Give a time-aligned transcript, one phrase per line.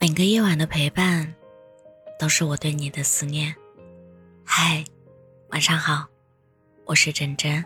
[0.00, 1.34] 每个夜晚的陪伴，
[2.20, 3.52] 都是我对你的思念。
[4.44, 4.84] 嗨，
[5.48, 6.06] 晚上好，
[6.84, 7.64] 我是真真。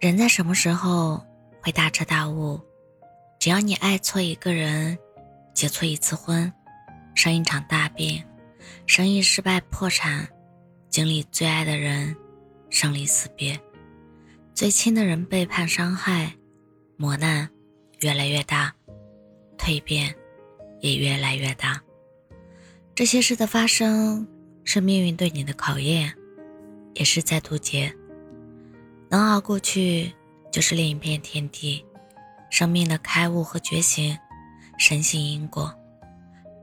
[0.00, 1.26] 人在什么时候
[1.62, 2.60] 会大彻大悟？
[3.38, 4.98] 只要你爱错一个人，
[5.54, 6.52] 结错一次婚，
[7.14, 8.22] 生一场大病，
[8.84, 10.28] 生意失败破产，
[10.90, 12.14] 经历最爱的人
[12.68, 13.58] 生离死别，
[14.52, 16.30] 最亲的人背叛伤害，
[16.98, 17.48] 磨难
[18.00, 18.70] 越来越大，
[19.56, 20.14] 蜕变。
[20.80, 21.80] 也越来越大。
[22.94, 24.26] 这些事的发生，
[24.64, 26.12] 是命运对你的考验，
[26.94, 27.94] 也是在渡劫。
[29.08, 30.12] 能熬过去，
[30.52, 31.84] 就是另一片天地。
[32.50, 34.16] 生命的开悟和觉醒，
[34.78, 35.72] 深信因果，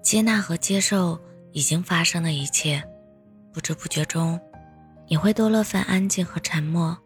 [0.02, 1.20] 接纳和接受
[1.52, 2.84] 已经发生的一切。
[3.54, 4.40] 不知不觉中，
[5.08, 6.98] 你会多了份安静和沉默，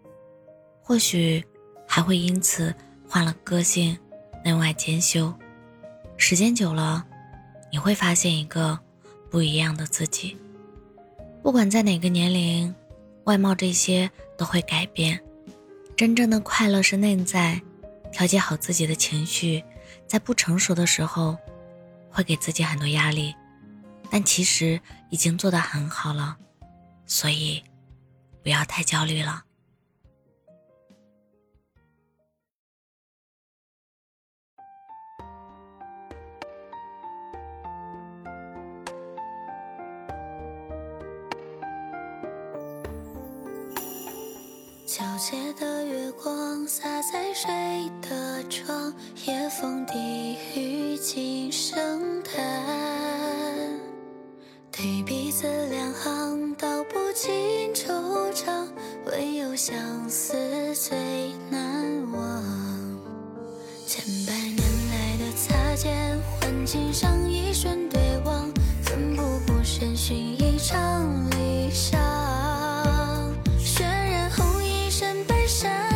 [0.81, 1.43] 或许
[1.85, 2.73] 还会因此
[3.07, 3.97] 换了个性，
[4.43, 5.33] 内外兼修。
[6.21, 7.03] 时间久了，
[7.71, 8.77] 你会发现一个
[9.31, 10.37] 不一样的自己。
[11.41, 12.75] 不管在哪个年龄，
[13.23, 15.19] 外貌这些都会改变。
[15.95, 17.59] 真正的快乐是内在，
[18.11, 19.63] 调节好自己的情绪。
[20.05, 21.37] 在不成熟的时候，
[22.11, 23.33] 会给自己很多压力，
[24.11, 26.37] 但其实已经做得很好了。
[27.07, 27.63] 所以，
[28.43, 29.45] 不要太焦虑了。
[44.91, 48.91] 皎洁的月光洒在谁的窗，
[49.27, 52.33] 夜风低语轻声叹，
[54.71, 57.31] 对彼此两行道不尽
[57.71, 58.67] 惆怅，
[59.05, 59.77] 唯有相
[60.09, 60.33] 思
[60.73, 60.97] 最
[61.51, 62.43] 难忘。
[63.85, 67.87] 千百年来的擦肩，换今生一瞬
[75.49, 75.88] 换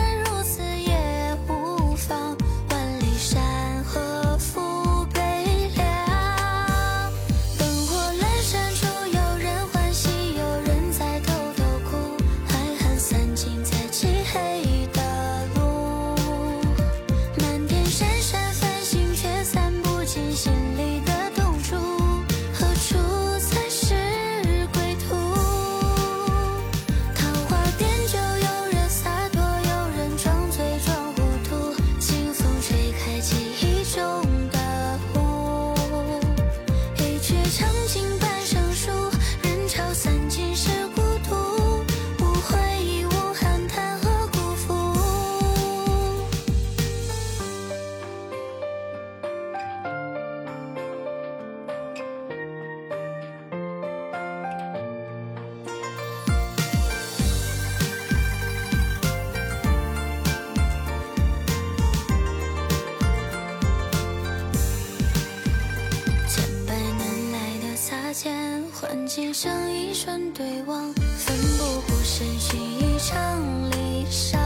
[69.15, 74.42] 今生一瞬对望，奋不顾身寻一场离殇。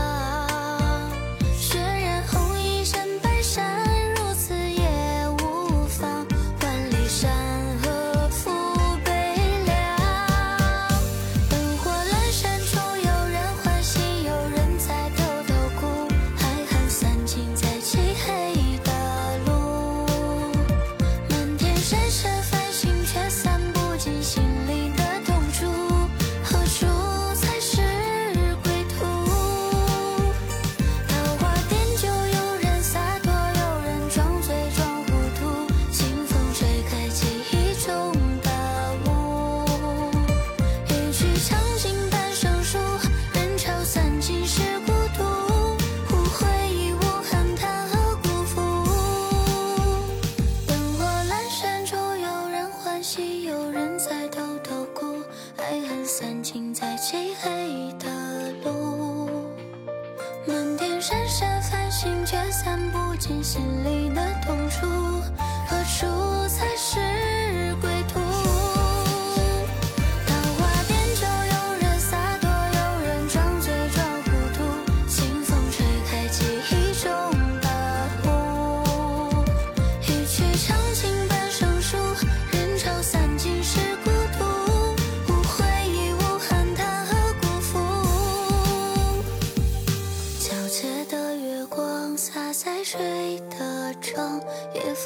[62.64, 64.37] 散不尽心里的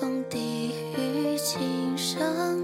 [0.01, 2.60] 共低语轻声。